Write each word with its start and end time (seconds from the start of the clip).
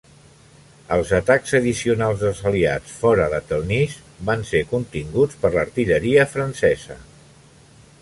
Els 0.95 1.11
atacs 1.17 1.53
addicionals 1.59 2.23
dels 2.23 2.41
Aliats 2.53 2.97
fora 3.03 3.29
de 3.35 3.43
Telnice 3.53 4.27
van 4.33 4.49
ser 4.55 4.65
continguts 4.75 5.41
per 5.45 5.55
l'artilleria 5.59 6.29
francesa. 6.37 7.03